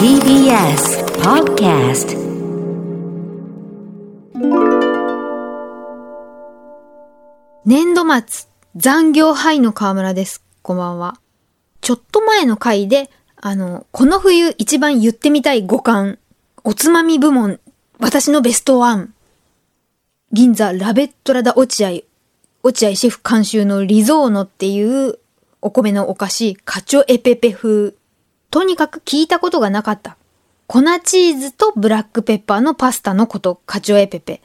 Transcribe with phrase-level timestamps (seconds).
[0.00, 2.16] TBS Podcast
[7.66, 10.42] 年度末、残業ハイの河村です。
[10.62, 11.20] こんばんは。
[11.82, 16.18] ちょっと前の回で、あの、この冬一番言ってみたい五感、
[16.64, 17.60] おつまみ部門、
[17.98, 19.12] 私のベストワン。
[20.32, 22.00] 銀座ラベットラダ落合、
[22.62, 25.18] 落合シェフ監修のリゾーノっていう
[25.60, 27.99] お米のお菓子、カチョエペペ風。
[28.50, 30.16] とにかく聞いたことがなかった。
[30.66, 34.34] 粉チーズとブラックペッパーのパスタのこと、カチョエペペ。
[34.34, 34.40] っ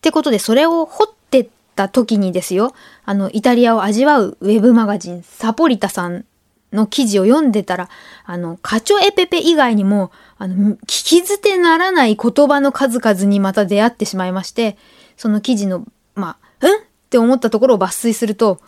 [0.00, 6.24] てことで、それを掘ってった時にですよ、あの、イタリアを味わうウェブマガジン、サポリタさん
[6.72, 7.88] の記事を読んでたら、
[8.24, 14.76] あの、カチョエペペ以外にも、あの、聞き捨てならない言葉の数々にまた出会ってしまいまして、
[15.16, 16.72] その記事の、まあ、んっ
[17.10, 18.60] て思ったところを抜粋すると、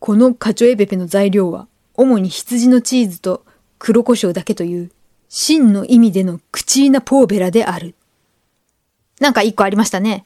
[0.00, 3.44] このカチョエペペの材料は、主に羊のチーズと
[3.78, 4.90] 黒胡椒だけという、
[5.28, 7.94] 真の意味でのクチーナポーベラである。
[9.20, 10.24] なんか一個ありましたね。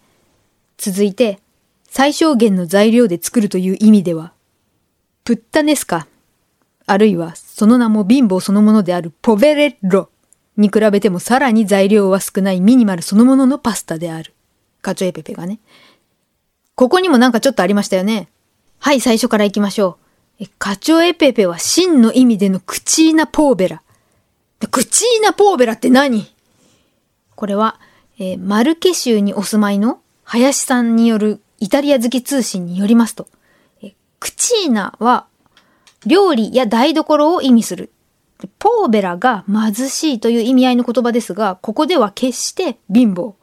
[0.77, 1.41] 続いて、
[1.89, 4.33] 最小限の材料で作るという意味では、
[5.25, 6.07] プッタネスカ、
[6.87, 10.11] あるいはその名も貧乏そのものであるポベレッロ
[10.57, 14.35] に比べてもさらに材料は少ないミニマルそのもののパスタである。
[14.83, 15.61] カチョエペペがね。
[16.75, 18.29] ここにもなんかちょっとありましたよね。
[18.79, 20.02] はい、最初から行きましょう。
[20.59, 23.83] カチョエペペは真の意味でのクチーナポーベラ。
[24.71, 26.27] クチーナポーベラって何？
[27.35, 27.81] これは、
[28.19, 33.27] えーマルケ州にお住まいの林さんによるイタリア好き通信によりますと、
[33.83, 35.27] えクチーナは
[36.07, 37.91] 料理や台所を意味する。
[38.59, 43.35] ポーベラが貧しいという意味合いの言葉ですが、ここでは決して貧乏、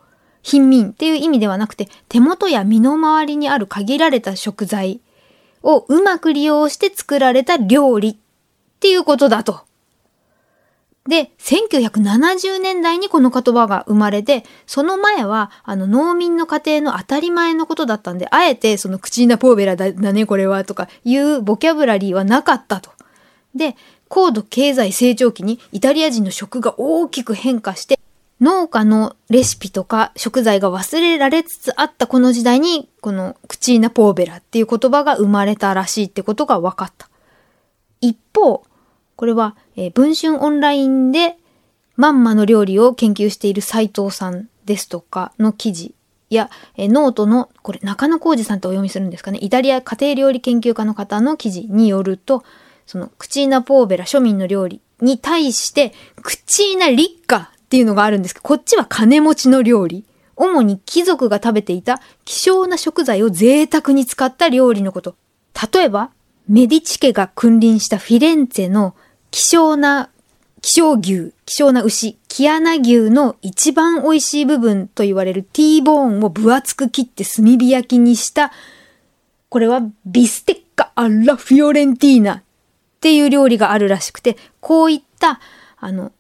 [0.42, 5.00] 貧民っていう意味ではなくて、手元や身の回りにある限られた食材
[5.64, 8.16] をうまく利用して作られた料理っ
[8.80, 9.62] ていうことだと。
[11.08, 22.92] で、1970年代にこの言葉が生まれて、その前は、あの、農民の家庭の当たり前のことだったんで、あえて、その、クチーナポーベラだだね、これは、とかいうボキャブラリーはなかったと。
[23.56, 23.76] で、
[24.08, 27.99] 高度経済成長期にイタリア人の食が大きく変化して、
[28.42, 37.10] 農家のレシピとか食材が忘れられつつあったこの時代に、このクチーナポーベラっていう言葉が生まれたらしいってことが分かった。
[38.00, 38.64] 一方、
[39.18, 41.36] これは、えー文春オンラインで
[41.98, 45.94] まんまの料理を研究している斉藤さんですとかの記事
[46.30, 52.46] や、えーノートの、これ中野浩二さんとお読みするんですかね、イタリア家庭料理研究家の方の記事によると、
[52.88, 60.04] そのクチーナポーベラ庶民の料理に対して、クチーナリッカっていうのがあるんですけど、こっちは金持ちの料理。
[60.36, 65.16] 主に貴族が食べていた希少な食材を贅沢に使った料理のこと。
[65.72, 66.10] 例えば、
[66.48, 68.96] メディチ家が君臨したフィレンツェの
[69.30, 70.10] 希少な、
[70.62, 78.52] 希少牛、希少な牛、キアナ牛の一番美味しい部分と言われるティーボーンを分厚く切って炭火焼きにした、
[79.50, 82.44] これはビステッカ・アラ・フィオレンティーナっ
[83.02, 85.40] ていう料理があるらしくて、こういった、
[85.78, 86.12] あの、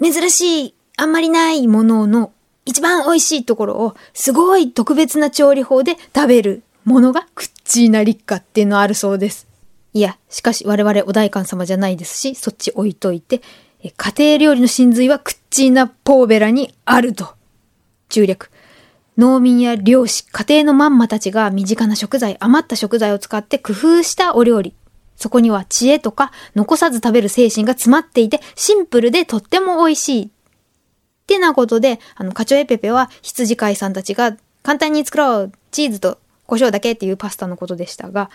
[0.00, 2.32] 珍しい、あんまりないものの
[2.64, 9.46] 一番美味しいところをすごい特別な調理法で食べるものがクッチーナリッカっていうのあるそうです。
[9.94, 13.42] いや、しかし我々お代官様じゃないですし、そっち置いといて、
[13.96, 17.34] 家庭料理の真髄はクッチーナポーベラにあると。
[18.08, 18.50] 中略。
[19.18, 24.74] 農民や漁師、家庭のマンマたちが身近な食材、余った食材を使って工夫したお料理。
[25.22, 30.24] そこには知恵とか残さず食べる精神が詰まっていて、シンプルでとっても美味しい。
[30.24, 30.28] っ
[31.28, 38.30] てなことで、あの、カチョエペペは羊飼いさんたちが簡単に作ろうチーズと胡椒だけっていうパスタのことでしたが、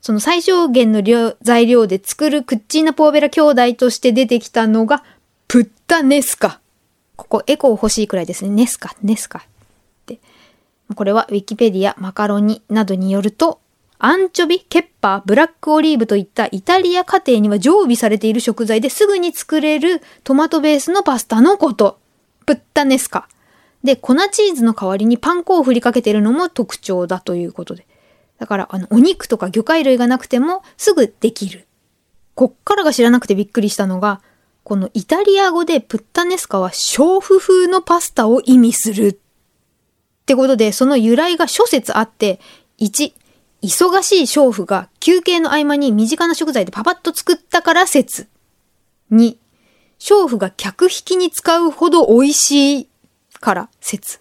[0.00, 5.04] その最小限の量材料で作るクッチーナポーベラ兄弟として出てきたのが、
[5.46, 6.60] プッタネスカ。
[7.14, 8.50] ここエコー欲しいくらいですね。
[8.50, 9.38] ネスカ、ネスカ。
[9.38, 9.42] っ
[10.06, 10.18] て。
[10.96, 13.60] これはウィキペディア、マカロニなどによると、
[14.04, 22.00] アンチョビ、ケッパー、ブラックオリーブといったイタリア家庭には常備されている食材ですぐに作れるトマトベースのパスタのこと。
[22.44, 23.28] プッタネスカ。
[23.84, 27.86] で、粉チーズの代わりにパン粉を振りかけているのも特徴だということで。
[28.40, 31.68] だから、あの、お肉とか魚介類がなくてもすぐできる。
[32.34, 34.20] こっからが知らなくてびっくりしたのが、
[34.64, 39.20] このイタリア語でプッタネスカは娼婦風のパスタを意味する。
[40.22, 42.40] ってことで、その由来が諸説あって、
[42.80, 43.12] 1、
[43.62, 48.28] 忙しい娼婦が休憩の合間に身近な食材でパパッと作ったから説。
[49.12, 49.36] 2、
[50.00, 52.88] 娼婦が客引きに使うほど美味しい
[53.40, 54.20] から説。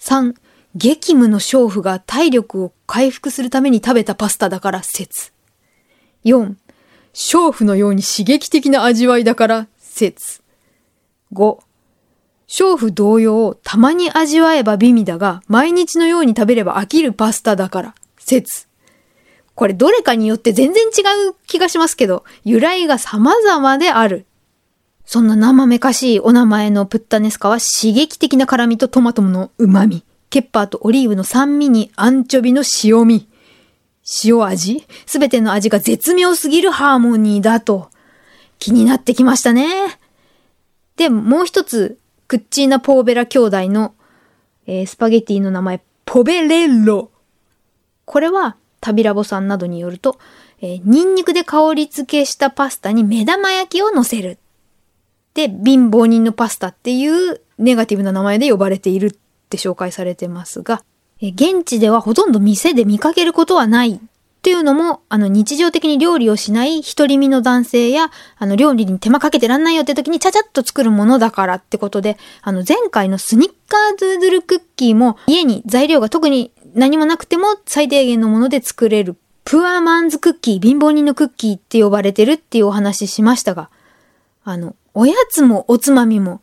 [0.00, 0.34] 3、
[0.74, 5.34] 激務の娼婦が体力を回復するために食べたパスタだから説。
[6.24, 6.54] 4、
[7.12, 10.42] 娼婦のように刺激的な味わいだから説。
[11.34, 11.58] 5、
[12.48, 17.94] 娼婦同様、たまに味わえば美味だが、毎日のように食べれば飽きるパスタだから。
[18.24, 18.68] 説。
[19.54, 24.26] これどれかによって全然違う気がしますけど、由来が様々である。
[25.06, 33.28] そんな生めかしいお名前のプッタネスカは刺激的な辛味とトマトの旨味、ケッパーとオリーブの酸味にアンチョビの塩味。
[34.24, 34.86] 塩味？
[35.06, 37.90] すべての味が絶妙すぎるハーモニーだと。
[38.58, 39.68] 気になってきましたね。
[40.96, 43.94] で、もう一つ、クッチーナ・ポーベラ兄弟の、
[44.66, 47.10] えー、スパゲティの名前、ポベレッロ。
[48.04, 50.18] これは、タビラボさんなどによると、
[50.60, 54.38] えー、ニンニクで香り付けしたパスタに目玉焼きを乗せる。
[55.32, 59.12] で、貧乏人のパスタっていうネガティブな名前で呼ばれているっ
[59.48, 60.82] て紹介されてますが、
[61.20, 63.98] えー、現地ではほとんど店で見かけることはないっ
[64.44, 83.70] ていうのも、あの、日常的に料理をしない独り身の男性や、あの、料理に手間かけてらんないよって時にちゃちゃっと作るものだからってことで、あの、前回のスニッカードゥードルクッキーも、家に材料が特に何もなくても最低限のもので作れる、プアマンズクッキー、貧乏人のクッキーって呼ばれてるっていうお話しましたが、
[84.42, 86.42] あの、おやつもおつまみも、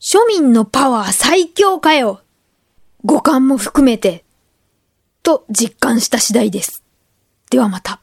[0.00, 2.20] 庶民のパワー最強かよ
[3.04, 4.24] 五感も含めて、
[5.22, 6.84] と実感した次第です。
[7.50, 8.00] ではまた。